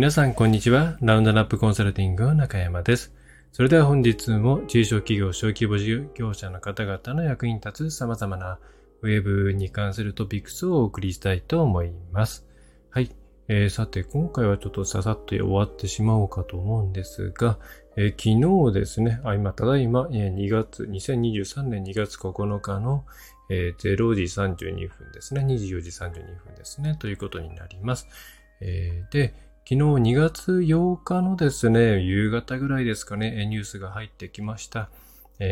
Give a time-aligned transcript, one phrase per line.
[0.00, 0.96] 皆さん、こんにちは。
[1.02, 3.12] ラウンドナップコンサルティングの中山です。
[3.52, 8.58] それでは本日も中小企業、小規模事業者の方々の役に立つ様々な
[9.02, 12.46] ウェブに関するトピックスをお送りしたいと思います。
[12.88, 13.14] はい。
[13.48, 17.58] えー、さて、今回はちょっとささっと終わってしまおうかと思うんですが、
[17.98, 23.04] えー、昨日ですね、あ今、ただいま、え、2月、2023年2月9日の、
[23.50, 26.10] えー、0時32分ですね、24時32
[26.42, 28.08] 分ですね、ということになります。
[28.62, 29.84] え、で、昨日
[30.14, 34.90] 2月8日のですね、夕方ぐらいですかね、ニュースが入ってきました。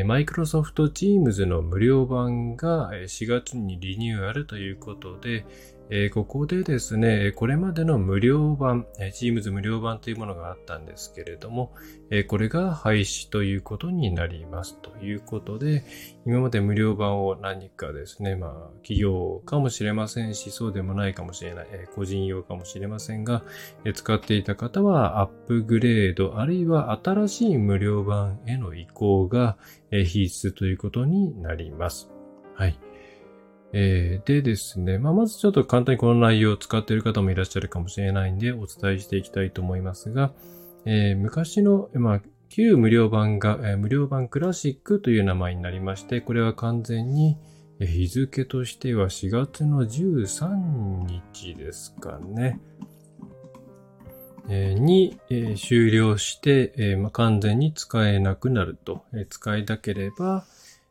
[0.06, 5.46] マイクロソフト Teams の無料版が4月にリニューアルということで、
[5.90, 11.72] えー、ここでですね、これまでの無料版、Teams 無料版というものがあったんですけれども、
[12.10, 14.76] えー、これが廃止ということになります。
[14.82, 15.84] ということで、
[16.26, 18.52] 今まで無料版を何かですね、まあ、
[18.82, 23.42] 企業かもしれませんし、そうでもないかもしれない、えー、個人用かもしれませんが、
[23.84, 29.56] え使っていた方はアップグレード、あるいは新しい無料版への移行が、
[29.90, 32.10] え必須ということになります。
[32.54, 32.87] はい。
[33.72, 40.32] えー、でですね、まあ、まずちょっと簡単にこの内容を使っている方もいらっしゃるかもしれないんで、お伝えしていきたいと思いますが、
[40.84, 47.36] えー、昔の、まあ、旧無料版が、えー、無料版クラシックという名前になりまして、これは完全に
[47.80, 52.60] 日付としては4月の13日ですかね。
[54.48, 55.20] に、
[55.56, 59.04] 終了して、まあ、完全に使えなくなると。
[59.28, 60.46] 使いたければ、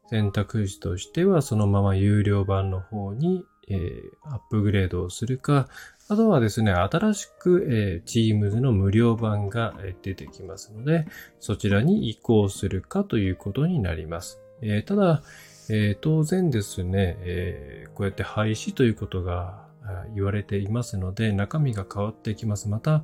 [0.09, 5.67] 選択肢としてはそのまま有料版の方に、えー、アップグレードをするか、
[6.09, 11.05] あとはですね、新しく、えー、Teams の無料版が出てきますので、
[11.39, 14.39] そちらに移行するかということになります。
[14.61, 15.21] えー、ただ、
[15.69, 19.67] えー、当然ですね、えー、こうやって廃止ということが
[20.15, 22.69] 言われていますので、中身が変わってきます。
[22.69, 23.03] また、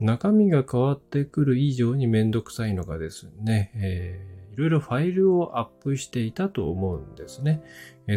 [0.00, 7.62] 中身が変わってくる以上にめんどくさいのがですね、えーいろいろファイルをアップしていたと思うんですね。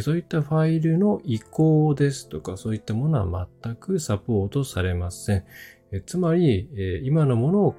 [0.02, 5.46] そういったファイルの移行ですとか、そういったものは全くサポートされません。
[6.08, 6.68] つまり、
[7.04, 7.76] 今のものを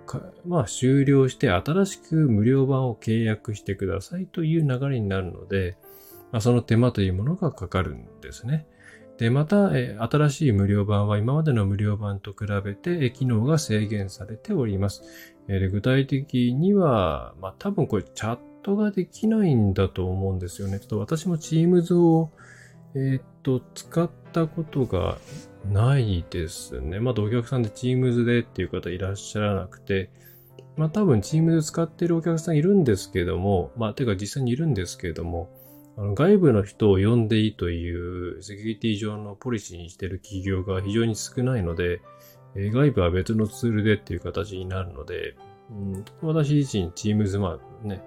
[0.46, 5.76] まあ、終了して新しく無料版を契約してくださいという流れになるので、
[6.30, 8.66] まあ、その手間というものがかかるんですね。
[9.18, 15.33] で、また、新しい無料版は今までの無料版と比べて、機能が制限されております。
[15.48, 20.80] え具体的には、まあ、多分これチャットができないんだと思うんですよね。
[20.80, 22.30] ちょっと私も Teams を、
[22.94, 25.18] えー、っと、使ったことが
[25.70, 27.00] ないですね。
[27.00, 30.10] まだお客さんで Teams でっていう方いらっしゃらなくて、
[30.76, 35.50] まあ多分 Teams 使ってるお客さんいるんですけども、まあてか実際にいるんですけども、
[35.96, 42.00] あの外部の人を呼んでいいというセキュリティ上のポリシーにしてる企業が非常に少ないので、
[42.56, 45.36] え外部は別のツールでっていう形になるので、
[45.70, 48.02] うん、私自身 Teams、まあね、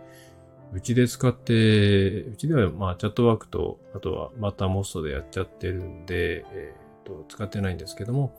[0.74, 8.34] うちで使って、うちではまあチャットワークと、あとはまたモストでやっちゃってるんで、え、ー、と、使ってないんですけども、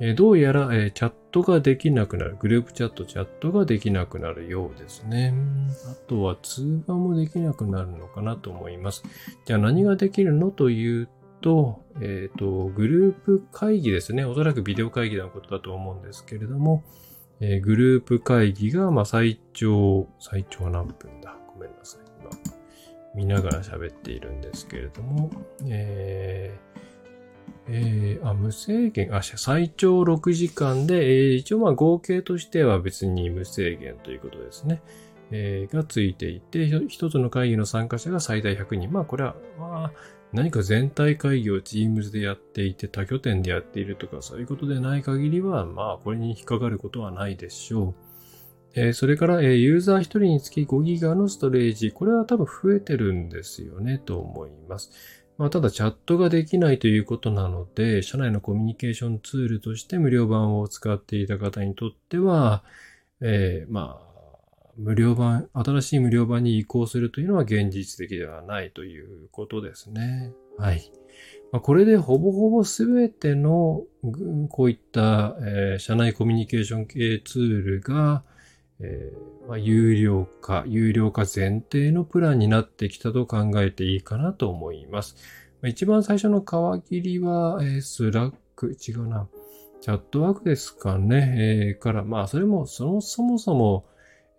[0.00, 5.34] えー、どうやら、えー、チャットができなくなる、グループチャット、チャットができなくなるようですね。
[5.90, 9.02] あとは通話もできなくなるのかなと思います。
[9.44, 11.08] じゃあ何ができるのという
[11.40, 14.24] と、えっ、ー、と、グループ会議ですね。
[14.24, 16.84] おそらくビデオ会議のことだと思うんですけれども、
[17.40, 22.00] えー、グループ会議が、まあ、最長、最長何分だごめんなさい。
[22.20, 22.30] 今、
[23.14, 25.30] 見ながら喋っているんですけれども、
[25.66, 26.78] えー、
[27.70, 34.80] えー、あ、無制限、あ、最長6時間で、えー、一応まあ合計としては別に無制限ということですね。
[35.30, 38.92] えー、がついていて、一つの会議の参加者が最大100人。
[38.92, 39.92] まあこれは、まあ、
[40.32, 48.08] 何か全体会議を Teams でやっていて多拠点でやっているとかそういうことでない限りは、まあこれに引っかかることはないでしょう。
[48.74, 51.90] え、それから、え、ユーザー1人につき5ギガのストレージ。
[51.90, 54.90] これは多分増えてるんですよね、と思います。
[55.38, 62.64] まあ、ただチャットができないということなので、社内のコミュニケーションツールとして無料版を使っていた方にとっては、
[63.20, 64.07] えー、まあ、
[64.78, 70.32] 無料版、新しい無料版に移行するというのは現実的ではないということですね。
[70.56, 70.92] はい。
[71.50, 73.82] まあ、これでほぼほぼすべての、
[74.48, 78.22] こういった、えー、社内コミュニケーション系ツールが、
[78.80, 85.16] えー、まあ、有料化、有料化前提のプランになってきたと考えていいかなと思います。
[85.60, 89.26] ま、一番最初の皮切りは、えー、スラック、違うな。
[89.80, 91.74] チャットワークですかね。
[91.74, 93.86] えー、から、まあ、それも、そもそもそも、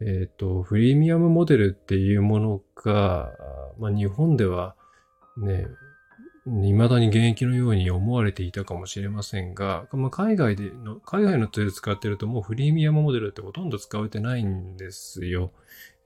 [0.01, 3.31] えっ、ー、と、フリーミアムモデルっていうものが、
[3.79, 4.75] まあ、日本では、
[5.37, 5.67] ね、
[6.45, 15.51] 未だに現役のように思われていたかもしれませんが、まあ、海外での、海外のツール使ってるともうフリーミアムモデルってほとんど使われてないんですよ。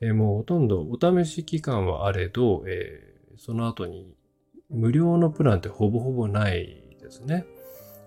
[0.01, 4.13] えー、もうほとんどお試し期間はあれど、えー、その後に
[4.69, 7.45] 無料のプランってほぼほぼないですね。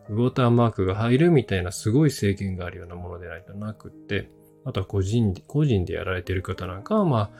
[0.08, 4.28] ウォーターマークが入るみたいなすごい制限があるようなものでないとなくって、
[4.66, 7.30] あとは個人、個人でやられている方なんかは、まあ、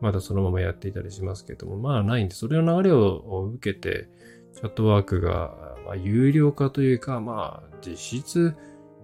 [0.00, 4.08] まだそのままやっていたりしますけども、まあないんで、それの流れを受けて、
[4.54, 8.54] チャットワークが、まあ、有料化というか、まあ、実質、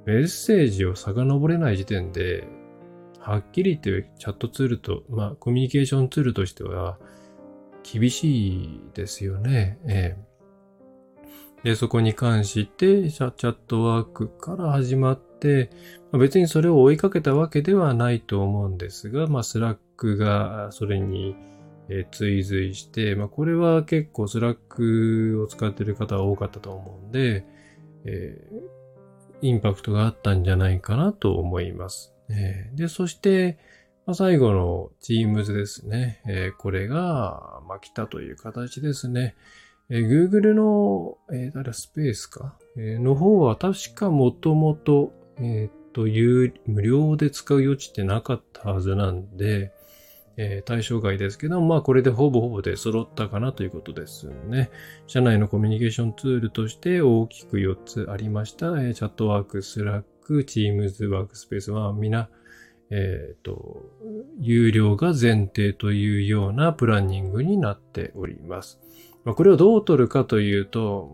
[0.06, 2.46] メッセージを遡れない時点で、
[3.18, 6.98] はっきり言ってチャットツールと、まあ、コミュニケーションツールとしては、
[7.82, 9.78] 厳しいですよね。
[9.88, 10.32] ええ。
[11.64, 15.70] で、そこに関して、チャットワークから始まって、
[16.12, 21.34] 別にそれを追いかけたわけではないと思うんですが、まあ、スラックがそれに
[22.12, 27.44] 追随して、まあ、これは結構スラックを使っている方は多かったと思うんで、
[28.04, 32.14] えー、インパクトがあったんじゃないかなと思います。
[32.30, 33.58] えー、で、そして、
[34.06, 36.22] まあ、最後の Teams ですね。
[36.26, 39.34] えー、これが、まあ、来たという形ですね。
[39.88, 45.12] えー、Google の、えー、誰スペースか、えー、の方は確かもともと、
[45.42, 49.72] えっ、と、いう無料で使う余地ってなかったはずなんで、
[50.36, 54.70] えー、対象外ですけど、まあこれでほぼほぼで揃ったかなということですね。
[55.06, 58.68] 社内のコミュニケーションツールとして大きく4つありました。
[58.68, 62.30] えー、チャットワーク、スラック、チームズ、ワークスペースは皆、
[62.90, 63.82] えっ、ー、と、
[64.38, 68.80] 有料が前提というようなプランニングになっております。
[69.24, 71.10] まあ、これをどう取るかというと、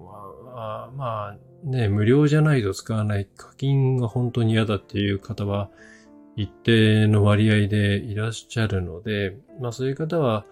[0.54, 5.70] まあ、まあ、ね、無料じゃないと使わない課金が本当に嫌だっていう方は
[6.36, 10.46] 一定の割合でいらっしゃるので、まあそういう方は、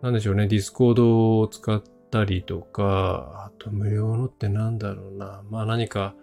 [0.00, 6.14] なんでしょうね、ディスコードを使ったりとか、あと無料のってなんだろうな、まあ何か、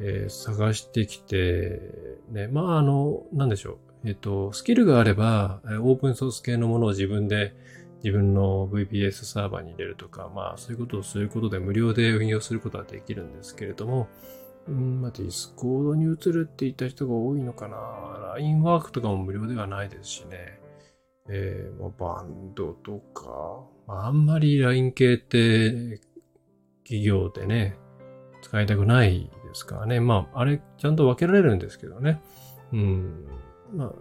[0.00, 1.80] えー、探してきて、
[2.30, 7.54] ね、まああの、なんでしょう、えっ、ー、と、スキルがあれば、オープンソース系のものを自分で
[8.04, 14.08] 自分の VPS サーバーに入れるとか、まあそういうことをすることで無料で運用することはできるんですけれども、
[14.68, 18.34] うん、まあ、ディスコードに移るって言った人が多いのかな。
[18.34, 20.58] LINE ワークとかも無料ではないですしね。
[21.28, 26.00] えー、まあ、バンドとか、まあ、あんまり LINE 系って
[26.84, 27.76] 企業でね、
[28.42, 30.00] 使いたくないですからね。
[30.00, 32.20] まあ、あれ、ちゃんと分けられるんですけどね。
[32.72, 33.26] うん。
[33.74, 33.92] まあ、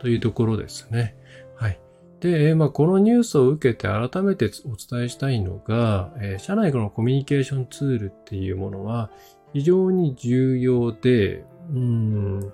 [0.00, 1.16] というところですね。
[1.56, 1.80] はい。
[2.22, 9.10] で、まあ、このニュースを受けて改めてお伝えしたいのが、えー、社内のコミュニケーションツールっていうものは
[9.52, 12.52] 非常に重要で、うん、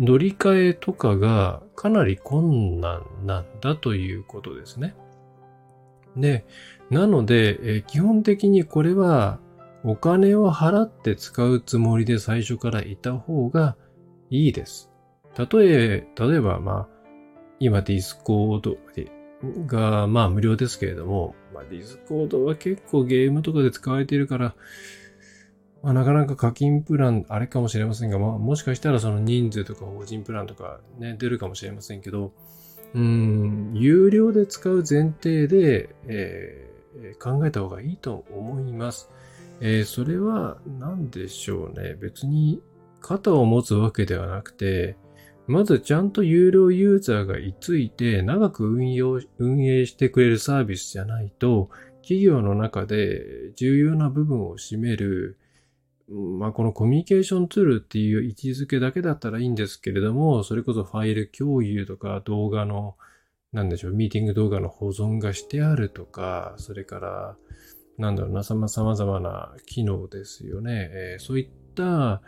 [0.00, 4.96] 乗り換えとかがかなり困難なんだということですね。
[6.16, 6.44] で、
[6.90, 9.38] なので、えー、基本的にこれは
[9.84, 13.76] お金を払って使うつもりで最初からいた方が
[14.28, 14.90] いいです。
[15.36, 16.97] 例え、例えば、まあ、
[17.60, 18.76] 今ディスコード
[19.66, 24.54] が、まあ無料ですけれども、まあディスコードは結構ゲームとかで使われているから、
[25.82, 32.32] まあ、なかなか課金プランあれかもしれませんが、まあ、もしかしたらその人数とか法人プランとかね、出るかもしれませんけど、
[32.94, 39.10] うん、有料で使う前提で、えー、考えた方がいいと思います。
[39.60, 41.94] えー、それは何でしょうね。
[41.94, 42.62] 別に
[43.00, 44.96] 肩を持つわけではなくて、
[45.48, 51.70] まずちゃんと有料ユーザーがいついて長く運用、運営してくれるサービスじゃないと、
[52.02, 55.38] 企業の中で重要な部分を占める、
[56.08, 62.96] まあ、このコミュニケーションツールっていう位置づけだけだったらいいんですけれども、それこそファイル共有とか動画の、
[63.52, 67.36] なんでしょう、ミーティング動画の保存がしてあるとか、それから、
[67.96, 70.90] なんだろうな、様々な機能ですよね。
[70.92, 72.20] えー、そういった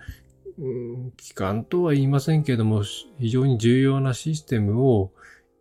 [1.17, 2.83] 機関とは言いませんけれども、
[3.19, 5.13] 非常に重要なシステムを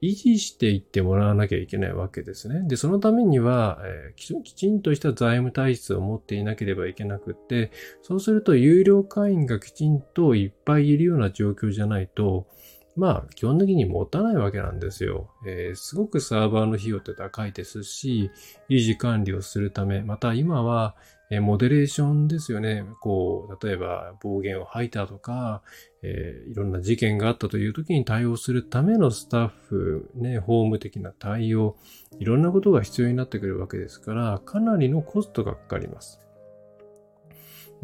[0.02, 2.68] 維持していってもらわなきゃいけないわけですね。
[2.68, 12.48] で、そのためには、えー、きちんとした財務体質を持っていなければいけなくって、そうすると有料会員がきちんといっぱいいるような状況じゃないと、
[12.96, 15.30] まあ、基本的に持たないわけなんですよ。
[15.46, 18.32] えー、すごくサーバーの費用って高いですし、
[18.70, 20.96] 維持管理をするため、また今は、
[21.32, 22.86] えモデレーションですよね。
[23.02, 25.62] こう、例えば暴言を吐いたとか、
[26.02, 31.78] えー、いろんな事件があったという時に対応するためのスタッフ、ね、法務的な対応、
[32.20, 36.20] いろんなことが必要になってくるわけですから、かなりのコストがかかります。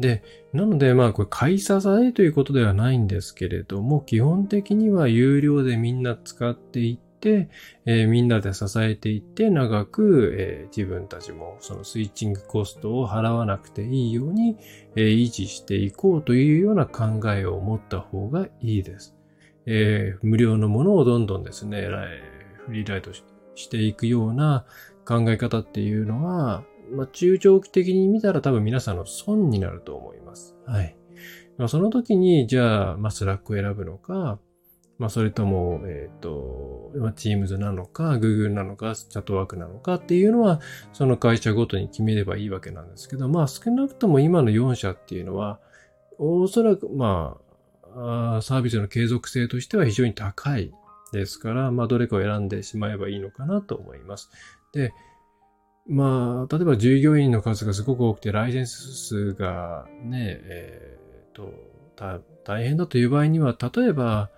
[0.00, 0.22] で、
[0.52, 14.56] なので、まあ、これ、買い支えということではないんですけれども、基本的には有料でみんな使っていって、えー、みんなで支えていって長く、えー、自分たちもそのスイッチングコストを払わなくていいように、
[14.96, 19.16] えー、維持していこうというような考えを持った方がいいです。
[19.66, 21.88] えー、無料のものをどんどんですね、
[22.66, 24.64] フリーライドしていくような
[25.04, 30.56] 考え方っていうのは、まあ、中長期的に見たら多分皆さんの損になると思います。
[30.66, 30.96] はい。
[31.58, 34.38] まあ、その時に、じゃあ、まあ、スラックを選ぶのか、
[34.98, 40.60] まあ、それとも、えっ、ー、と、まあ、Teams なのか、Google なのか、チャットワークなのかっていうのは、
[40.92, 45.60] その会社ごとに決めればいいわけなんですけど、まあ、少なくとも今の4社っていうのは、
[46.18, 47.36] おそらく、ま、
[47.98, 50.72] あサービスの継続性としては非常に高い
[51.12, 54.30] ですから、まあ、どれかを選んでしまえばいいのかなと思います。
[54.72, 54.92] で、
[55.88, 60.98] まあ、例えば従業員の数がすごく多くて、ライセンス数がね、え
[61.28, 61.52] っ、ー、と、
[62.44, 64.30] 大変だという場合には、例えば、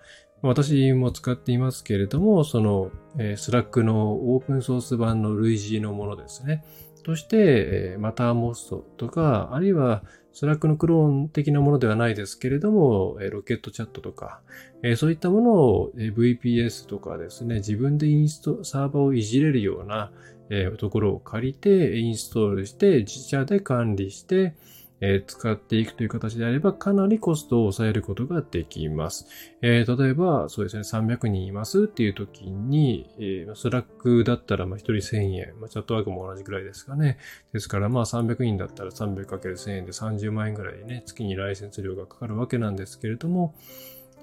[0.42, 6.64] 私も使っていますけれども、その、えー、スラックのオープンソース版の類似のものですね。
[7.02, 14.40] として、えー、マターモストとか、あるいはスラックのクローン的なものではないですけれども、え、ロケットチャットとか、
[14.84, 20.12] え、そういったものを、え、VPS とかですね、自分でインスト、サーバーをいじれるような、
[20.50, 24.54] え、ところを借りて、インストールして、自社で管理して、
[25.00, 29.26] え使っていくという形であれば、かなりコストを抑えることができます。
[29.62, 37.18] えー、例えば、そうですね、300人いますっていう時に、えー、スラックだったら、ま1人1000円、まあ、チャットワークも同じくらいですかね。
[37.52, 43.54] ですから、まあ300人だったら 300×1000 円で30万円ぐらいね、月にライセンス料がかかるわけなんですけれども、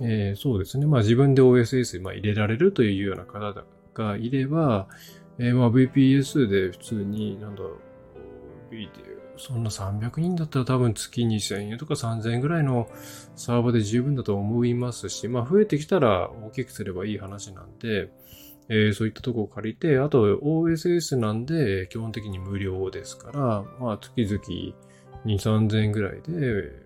[0.02, 3.64] えー、そうですね、まあ自分で OSS、まあ、入れられるというような方
[3.94, 4.88] がいれば、
[5.40, 8.76] えー、まあ VPS で普通に、なんだろう、
[9.38, 12.88] そんな300人だったら多分月2000円とか3000円ぐらいの
[13.36, 18.10] サーバーで十分だと思いますし、まあ増えてきたら大きくすればいい話なんで、
[18.70, 23.40] えー、そういったとこを借りて、あと OSS なんで基本的に無料ですから、
[23.80, 24.74] まあ月々2、
[25.26, 26.85] 3000円ぐらいで、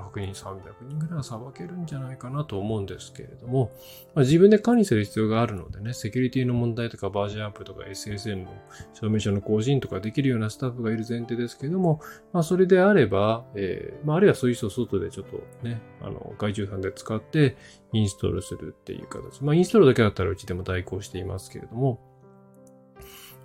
[0.00, 3.70] 100人、300人ぐらいはさばけるんじゃないかなと思うんですけれども、
[4.14, 8.50] まあ、自分で管理する必要があるのでね、セキュリティの問題とかバージョンアップとか SSN の
[8.94, 12.00] 証明書の更新とかできるようなスタッフがいる前提ですけれども、
[12.32, 17.56] まあ、それであれば、えー、まあ、あるいはそういう人を外でちょっとね、あの、外注さんで使って
[17.92, 19.42] インストールするっていう形。
[19.42, 22.00] まあ、インストールだけだったらうちでも代行していますけれども、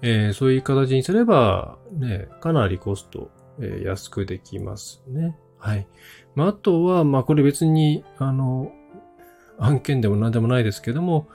[0.01, 5.35] えー、そういう形にすれば、ね、かなりコスト、えー、安くできますね。
[5.65, 5.87] はい。
[6.35, 8.71] まあ、あとは、まあ、これ別に、あの、
[9.57, 11.27] 案件でも何でもないですけども、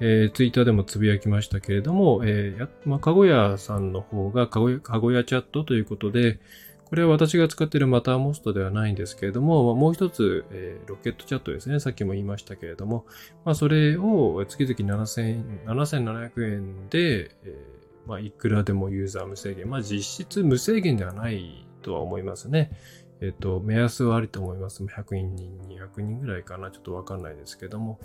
[0.00, 6.40] えー、ツイッターでもつぶやきましたけれども、えー、まあ、かごやさんの方が、かごや、かごやチャットということで、
[6.86, 11.78] これは私が使っているマターモストではないんですけれども、もう一つ、えー、ロケットチャットですね。
[11.78, 13.06] さっきも言いましたけれども、
[13.44, 19.70] まあ、それを月々7000 7700円で、えー、まあ、いくらでもユーザー無制限。
[19.70, 22.72] まあ、実質無制限ではないとは思いますね。
[23.20, 24.84] えっと、目安はあると思います。
[24.84, 26.70] 100人、200人ぐらいかな。
[26.70, 27.98] ちょっとわかんないですけども、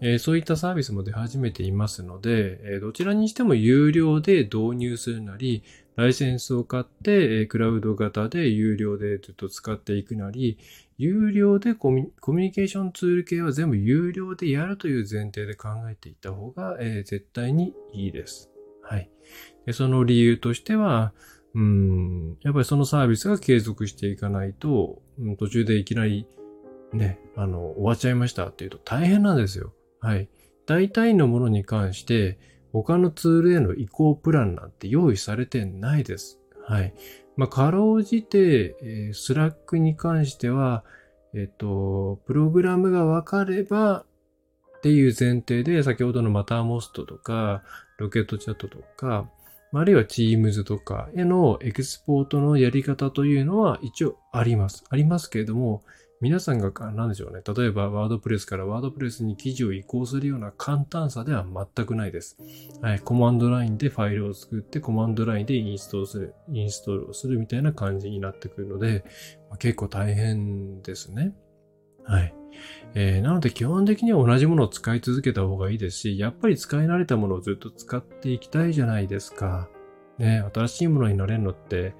[0.00, 5.62] えー、そういったサービスも出始めていますので、えー、どちらにしても有料で導入するなり、
[5.96, 10.58] ライセンスを買って、えー、クラウド型で有料でずっと使っていくなり、
[10.96, 18.50] 有料でコミュニケーションツール系は全部有料でやるという前提で考えていった方が、え絶対にいいです。
[18.82, 19.10] はい。
[19.66, 21.12] でその理由としては、
[21.54, 26.26] うん、やっぱりそのサービスが継続していかないと、うん、途中でいきなり
[26.92, 29.72] ね、あの、終わっちゃいましたっていうと大変なんですよ。
[30.00, 30.28] はい。
[30.66, 32.38] 大体のものに関して、
[32.72, 36.38] 他のツールへの移行プランなんて用意されてないです。
[36.64, 36.94] はい。
[37.36, 40.84] まあ、かろうじて、えー、スラックに関しては、
[41.34, 44.04] えっ、と、プログラムがわかれば
[44.76, 47.62] っていう前提で、先ほどのマターモストとか、
[47.98, 49.30] ロケットチャットとか、
[49.80, 54.84] あるいは Teams とかへのエクスポートのやり方というのは一応あります。
[54.90, 55.82] ありますけれども、
[56.22, 57.40] 皆さんが、何でしょうね。
[57.44, 62.38] 例えば、ワードプレスからワードプレスに記事を移行するような簡単さでは全くないです。
[62.80, 63.00] はい。
[63.00, 69.04] コマンドラインでファイルを作って、コマンドラインでインストールする、インストールをするみたいな感じになってくるので、
[69.50, 71.34] まあ、結構大変ですね。
[72.04, 72.34] はい。
[72.94, 79.68] えー、なので基本的には同じものを使い続けた方がいいですし、やっぱり使い慣れたものをずっと使っていきたいじゃないですか。
[80.18, 81.94] ね、新しいものになれるのって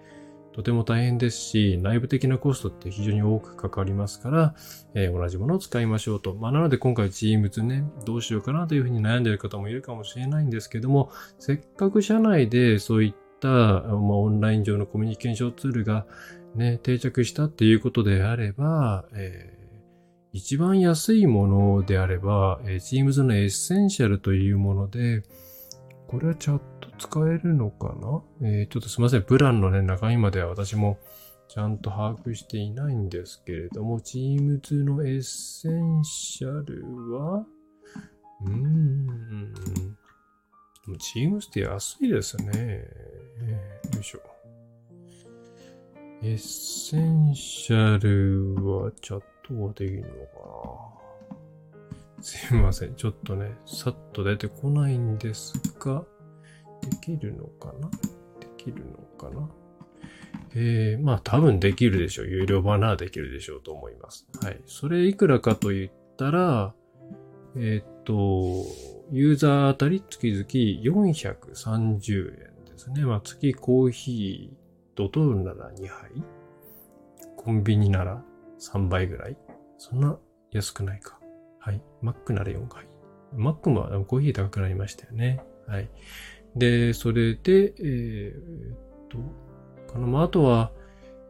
[0.52, 4.54] とても大変ですし、内部的なコストって非常に多くかかりますから、
[4.94, 6.34] えー、同じものを使いましょうと。
[6.34, 16.06] まあ、なので今回 Teams ね、どうしようかなというふうに悩んでいる方もいるかもしれないんですけども、せっかく社内でそういった、まあ、オンライン上のコミュニケーションツールが
[16.54, 19.61] ね、定着したっていうことであれば、えー
[20.32, 25.22] 一番安いものであれば、えー、Teams のエッセンシャルというもので、
[26.08, 27.94] これはチャット使えるのか
[28.40, 28.48] な？
[28.48, 29.22] えー、ちょっとすいません。
[29.22, 30.98] プランのね、中身までは私も
[31.48, 37.44] ちゃんと把握していないんですけれども、Teams のエッセンシャルは、
[38.42, 39.52] うーん、
[41.14, 42.50] Teams って安いですね。
[42.54, 44.20] えー、よいしょ。
[46.22, 50.12] エッセンシャルはチャットとはできるのか
[52.16, 52.94] なすいません。
[52.94, 56.04] ちょっとね、さっと出てこないんですが、
[56.82, 57.90] できるのかな？
[58.40, 59.48] できるのかな？
[60.54, 62.26] えー、まあ多分できるでしょう。
[62.28, 64.28] 有料版ならできるでしょうと思います。
[64.40, 64.60] はい。
[64.66, 66.74] それいくらかと言ったら、
[67.56, 68.66] えー、っと、
[69.10, 73.04] ユーザーあたり月々430円ですね。
[73.04, 74.56] まあ月コーヒー
[74.94, 76.10] ドトールなら2杯
[77.36, 78.22] コンビニなら
[78.62, 79.36] 3倍ぐらい？
[79.76, 80.16] そんな
[80.52, 81.18] 安くないか。
[81.58, 81.82] はい。
[82.00, 82.86] マックなら4杯。
[83.34, 85.42] マックもコーヒー高くなりましたよね。
[85.66, 85.90] はい。
[86.54, 88.76] で、それで、えー、っ
[89.08, 89.18] と、
[89.92, 90.06] かな。
[90.06, 90.70] まあ、あとは、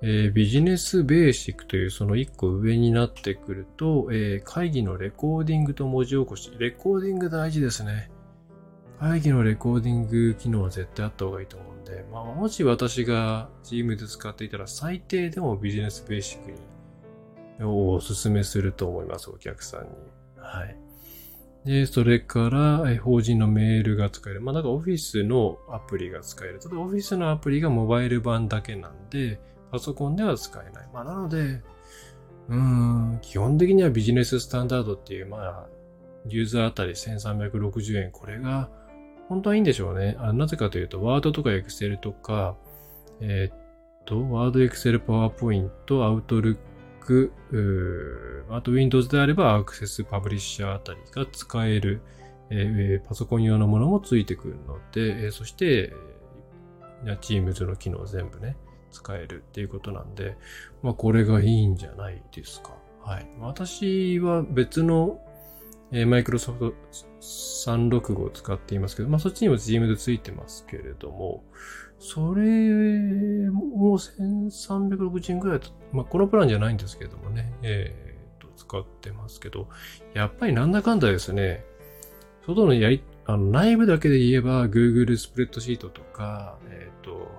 [0.02, 6.52] えー、ビジネスベーシックというその一個上になってくると、えー、会議のレコーディングと文字起こし。
[6.58, 8.10] レコーディング大事ですね。
[8.98, 16.56] 会議のレコーディング機能は絶対あった方がいいと思うんで、まあ、もし私が Teams で使っていたら最低でもビジネスベーシックに
[17.62, 19.88] をお勧めすると思います、お客さんに。
[20.36, 20.76] はい。
[21.64, 24.40] で、それから、法人のメールが使える。
[24.40, 26.58] まあ、なんかオフィスのアプリが使える。
[26.58, 29.40] ただオフィスのアプリがモバイル版だけなんで、
[29.70, 30.88] パソコンでは使えない。
[30.92, 31.62] まあ、なので、
[32.48, 35.66] うん、基本的にはビジネススタンダードっていう、まあ、
[36.28, 38.10] ユーザーあたり1360円。
[38.10, 38.68] これが、
[39.28, 40.16] 本当はいいんでしょうね。
[40.18, 42.56] あなぜかというと、ワードとかエクセルとか、
[43.20, 43.56] えー、っ
[44.04, 46.58] と、ワード、エクセル、パワーポイント、アウトルッ
[47.04, 52.00] ク、あと Windows であれば Access Publisher あたりが使える、
[52.50, 55.92] えー、パソコン用のものもついてくるので、えー、そして、
[57.04, 58.56] Teams の機能全部ね、
[58.90, 60.36] 使えるっていうことなんで、
[60.82, 62.76] まあこれがいいんじゃないですか。
[63.00, 63.26] はい。
[63.40, 65.20] 私は別の、
[65.92, 66.72] えー、Microsoft
[67.20, 71.44] 365を使っていますけど、まあそっちにも Teams ついてますけれども、
[71.98, 72.42] それ
[73.50, 79.68] も1360円くらいと、まあ、このプランじゃないんですけれどもね、えー、と、使ってますけど、
[80.12, 81.64] やっぱりなんだかんだですね、
[82.44, 87.30] 外のやり、あの、内部だけで言えば Google スプレッドシートとか、えっ、ー、と、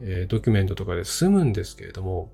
[0.00, 2.32] えー、ドキュメントとかで済むんですけれども、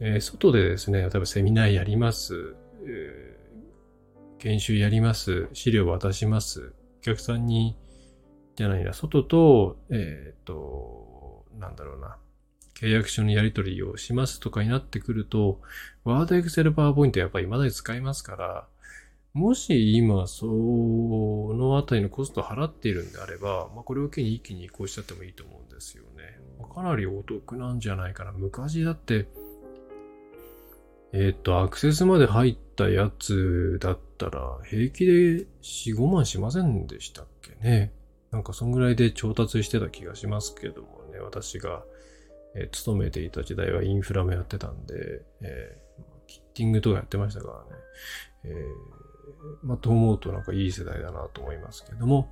[0.00, 2.54] えー、外でですね、例えばセミナーやります、
[2.86, 3.35] えー、
[4.38, 7.76] 研修やります、資料渡します、お客さんに
[8.56, 12.16] じゃないな、外と、えっ、ー、と、なんだろうな、
[12.74, 15.60] 契約書のやり取りをしますとかになってくると、
[16.04, 18.66] ワード、エクセル、パワーポイントやっぱり未だに使いますから、
[19.36, 26.40] もし今、そのあたりのコストを払っているんであれば、まあ、これを機に一気に移行しちゃってもいいと思うんですよね。
[26.74, 28.32] かなりお得なんじゃないかな。
[28.32, 29.28] 昔だって、
[31.12, 35.12] えっ、ー、と、アクセスまで入ったやつだったら、平気で
[35.62, 37.92] 4、5万しませんでしたっけね。
[38.30, 41.84] なんかそんぐらいで調達してた気がしますけどもね、私が、
[42.54, 47.82] え、勤めていた時代はインフラもやってたんで、えー、キッティングとかやってましたからね、
[48.44, 52.30] えー、まあ、と思うとなんかいい世代だなと思いますけども、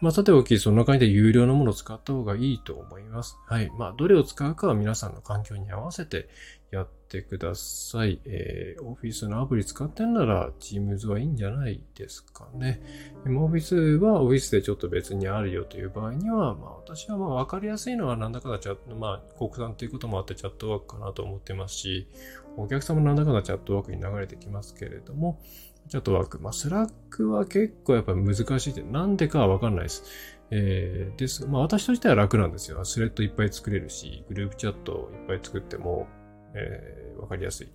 [0.00, 3.38] まあ、さておき、そんな感じで有料のものを使った方がいいと思います。
[3.46, 3.70] はい。
[3.78, 6.28] まあ、どれを使うかは皆さんの環境に合わせて
[6.72, 8.18] やってください。
[8.24, 12.80] えー、オフィスのアプリ使ってんなら Teams はいいんじゃないですかね。
[13.26, 22.08] オフィスはオフィスでちょっと別にあるよという場合には、まあ私はまあわかりやすいのはなんだかだチャット、まあ国産ということもあってチャットワークかなと思ってますし、
[22.56, 25.40] お客様なんだかんだチャットワークに流れてきますけれども、
[25.88, 26.38] チャットワーク。
[26.40, 30.04] まあ、スラックは結構やっぱ難しいって、なんでかはわかんないです。
[30.50, 31.46] えー、です。
[31.46, 32.84] まあ、私としては楽なんですよ。
[32.84, 36.06] スレッドいっぱい作れるし、グループチャットいっぱい作っても、
[36.54, 37.68] えー、わかりやすい。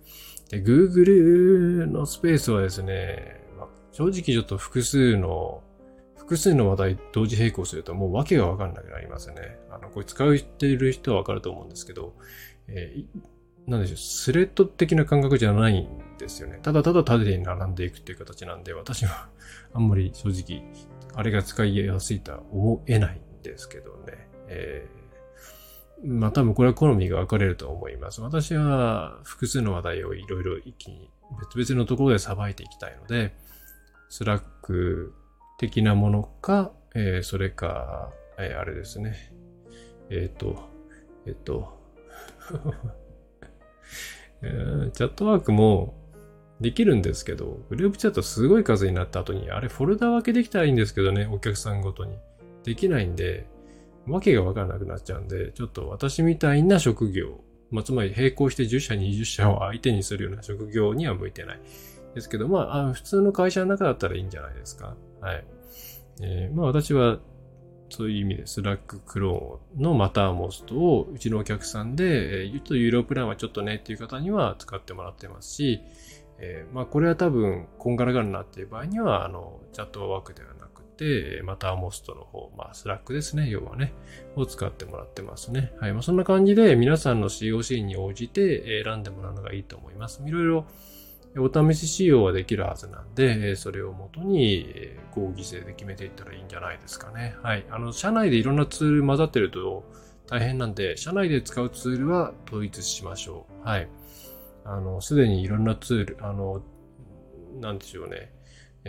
[0.50, 5.62] で、Google のスペースはですね、まあ、正直ちょっと複数の、
[6.16, 9.58] 複数の話題同時並行するともう訳がわかんなくなりますね。
[9.70, 12.14] あの、これ使っている人はわかると思うんですけど、
[12.68, 15.88] えー、なんでしょう、スレッド的な感覚じゃないん
[16.18, 16.58] ですよね。
[16.62, 19.28] ただただ縦に並んでいくっていう形なんで、私は
[19.74, 20.62] あんまり正直、
[21.14, 24.28] あれが使いやすいとは思えないんですけどね。
[24.48, 24.97] えー、
[26.04, 28.20] まあ多分これは好みが分かれると思います。
[28.20, 31.10] 私は複数の話題をいろいろ一気に
[31.54, 33.34] 別々のところでさばいていきたいので、
[34.08, 35.14] スラック
[35.58, 39.32] 的なものか、えー、それか、えー、あれですね。
[40.10, 40.68] えっ、ー、と、
[41.26, 41.76] えっ、と
[44.40, 45.94] チャットワークも、
[46.60, 52.16] できるんですけど、グループチャットすごい数になった後に、あれフォルダ分けできたらいいんですけどね、お客さんごとに。
[52.64, 53.46] できないんで、
[54.10, 57.40] わけがわからなくなっちゃうんで、ちょっと私みたいな職業、
[57.70, 61.60] まあ、つまり並行して10社、20社を相手にするような職業には向いてない。
[62.14, 64.96] ですけど、まあ、あ普通の会社の中だったらいいんじゃないですか。
[65.20, 65.44] はい。
[66.20, 67.18] えー、まあ私は、
[67.90, 75.80] そういう意味で、スラッククローンのマターモストをうちのお客さんで、えー、と有料プランはちょっとねっていう方には使ってもらってますし、
[76.38, 80.52] えー、まあこれは多分、こんがらがるなっていう場合には、あの、チャットワークでは
[81.04, 83.92] なくて、マターモストの方、まあスラックですね、要はね、
[84.36, 85.72] を使ってもらってますね。
[85.80, 85.92] はい。
[85.92, 90.22] まあそんな感じで皆さんの COC に応じて選んでもらうのがいいと思います。
[90.26, 90.66] いろいろ
[91.36, 94.66] お試し使用はできるはずなんで、それをもとに
[95.14, 97.36] 合議制で決めていったらいいんじゃないですかね。
[97.42, 97.64] はい。
[97.70, 99.84] あの、社内でいろんなツール混ざってると
[100.26, 103.68] 大変なんで、社内で使うツールは統一しましょう。
[103.68, 103.88] はい。
[104.64, 106.62] あの、すでにいろんなツール、あの、
[107.60, 108.32] なんでしょうね。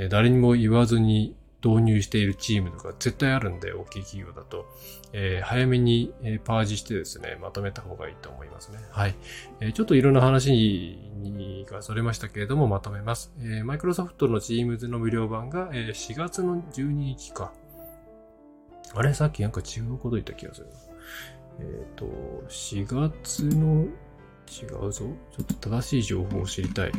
[0.10, 4.66] 誰にも言わずに導入しているチームとか絶対あるんで、大きい企業だと、
[5.12, 8.80] えー、早めに、えパージしてですね、まとめた方がいいと思いますね。
[8.92, 9.16] はい。
[9.60, 13.34] え、ちょっといろんな話にがそれましたけれども、まとめます。
[13.40, 17.52] えー、マイクロソフトの Teams の無料版が、え、4月の12日か。
[18.96, 19.14] あれ？
[19.14, 20.68] さっきなんか違うこと言った気がする。
[21.60, 22.06] えっ、ー、と、
[22.48, 23.86] 4月の、
[24.48, 24.92] 違うぞ。
[24.92, 26.92] ちょっと正しい情報を知りたい。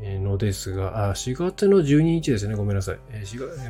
[0.00, 2.54] のですが、あ4月の12日ですね。
[2.54, 2.98] ごめんなさい。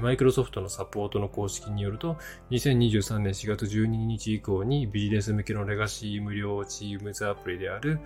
[0.02, 2.16] マイクロソフトのサポートの公式によると、
[2.50, 8.00] 2023年4月12日以降にビジネス向けのレガシー無料チームズアプリである、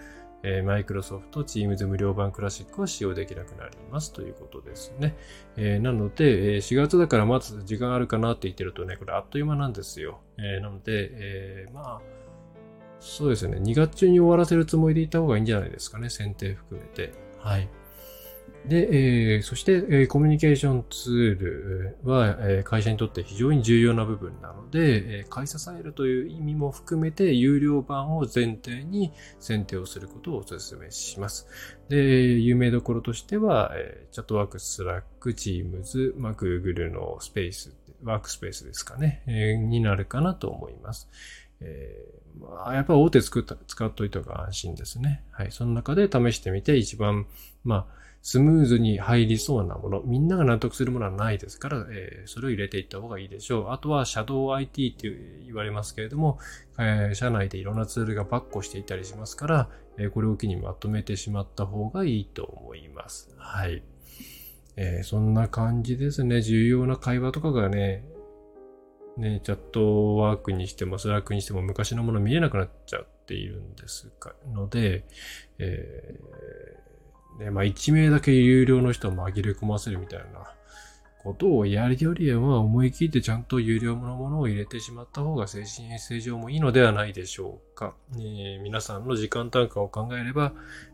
[0.65, 5.15] マイクロソフトチームズ無料版クラシックを使用できなくなりますということですね。
[5.57, 10.21] えー、なので、4月だからまず時間あるかなって言ってるとね、これあっという間なんですよ。
[10.39, 12.01] えー、なので、えー、まあ、
[12.99, 13.59] そうですね。
[13.59, 16.09] 2月中に終わらせるつもりでいた方がいいんじゃないですかね。
[16.09, 17.13] 選定含めて。
[17.39, 17.69] はい。
[18.67, 31.49] で、えー、そして、えー、コミュニケーションツールは、えー、会社にとって非常に重要な部分なので、えー、買い支えるという意味も含めて、有料版を前提に選定をすることをお勧めします。
[31.89, 37.75] で、有名どころとしては、えー、チャットワーク、スラック、チームズ、まあ、Google のスペース、
[38.05, 41.09] ワークスペースですかね、えー、になるかなと思います。
[41.61, 45.25] えーまあ、やっぱ大手作った、使っといた方が安心ですね。
[45.33, 45.51] はい。
[45.51, 47.27] その中で試してみて一番、
[47.65, 53.71] まあ、スムーズに入りそうなもの、みんなが納得するものはないですから、えー、それを入れていった方がいいでしょう。
[53.71, 55.11] あとは、シャドウ IT って
[55.45, 56.39] 言われますけれども、
[56.79, 63.35] えー、社内でいろんなツールが跋扈していたりしますから、えー、これを機にまとめてしまった方がいいと思います。
[63.39, 63.83] はい。
[64.77, 66.43] えー、そんな感じですね。
[66.43, 68.05] 重要な会話とかがね、
[69.17, 75.05] ね、チャットワークにしても、スラックにしても昔のもの見えなくなっちゃっているんですか、ので、
[75.59, 76.92] えー
[77.39, 80.55] ね、まあ一名だけ有料の人を紛れ込ませるみたいな
[81.23, 87.95] ことをやるよりは、思い切ってちゃんと有料のものを入れてしまった方が精神衛生上もいいのではないでしょうか。
[88.15, 90.53] えー、皆さんの時間単価を考えれば、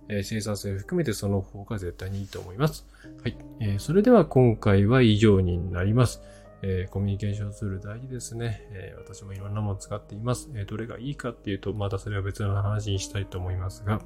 [0.09, 2.87] えー、生産性含めてその方が絶対にいいと思います。
[3.22, 3.38] はい。
[3.61, 6.20] えー、それでは今回は以上になります。
[6.61, 8.66] えー、コミュニケーションツール大事ですね。
[8.72, 10.51] えー、私もいろんなもの使っています。
[10.55, 14.03] えー、どれがいいかっていうと、またそれは別の話にしたいと思いますが、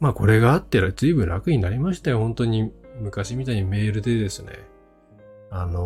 [0.00, 2.18] まあこれがあってら随分楽になりましたよ。
[2.18, 4.52] 本当に昔みたいにメールでですね、
[5.50, 5.82] あの、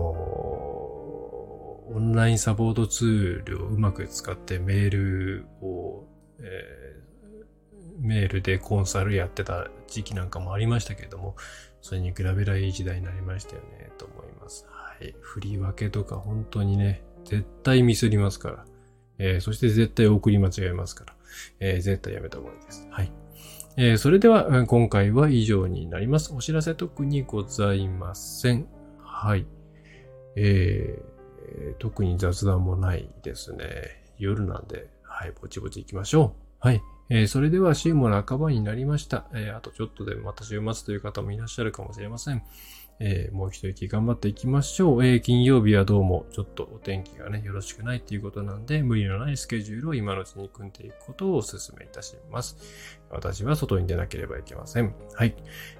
[1.92, 6.04] オンラインサポートツールをうまく使ってメールを、
[6.38, 11.36] えー、メールでコンサルやってた時期なんかもありましたけれども、
[11.82, 14.66] それに比べらいい時代になりましたよね、と思います。
[14.68, 15.14] はい。
[15.20, 18.64] 振り分けとか本当にね、絶対ミスりますから。
[19.18, 21.14] えー、そして絶対送り間違えますから。
[21.58, 22.86] えー、絶対やめた方がいいです。
[22.90, 23.12] はい。
[23.82, 26.34] えー、それでは今回は以上になります。
[26.34, 28.68] お知らせ特にございません。
[28.98, 29.46] はい。
[30.36, 33.64] えー、特に雑談もないですね。
[34.18, 36.68] 夜なんで、はい、ぼちぼち行きましょう。
[36.68, 36.82] はい。
[37.08, 39.24] えー、それでは週も半ばになりました。
[39.32, 42.42] えー、あとちょっとでまた週末という方もいらっしゃるかもしれません。
[43.00, 45.04] えー、もう一息頑張っていきましょう。
[45.04, 52.58] えー、金曜日はどうもちょっとお天気がね、よろしくないっていうことなんで、無理のないスケジュールを今のうちに組んでいくことをお勧めいたします。
[53.10, 54.94] 私は外に出なければいけません。
[55.14, 55.34] はい。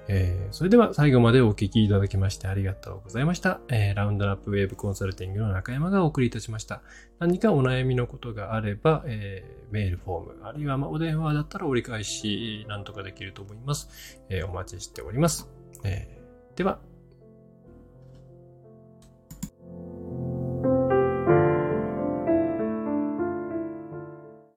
[0.07, 3.61] えー、それでは最後までお聞きいただきましてありがとうございました。
[3.69, 6.81] えー、ラウンドラップウェーブコンサルティングの中山がお送りいたしました。
[7.19, 14.19] 何かお悩みのことがあれば、えー、メールフォーム、あるいはまお電話だったら折り返し、なんとかできると思います。
[14.29, 15.47] えー、お待ちしております。
[15.83, 16.79] えー、では、